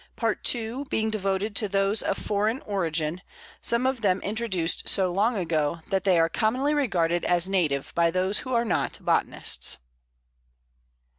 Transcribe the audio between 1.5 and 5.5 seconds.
to those of foreign origin, some of them introduced so long